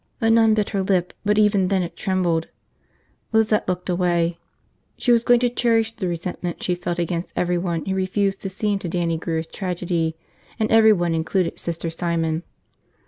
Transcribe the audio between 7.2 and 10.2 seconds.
everyone who refused to see into Dannie Grear's tragedy,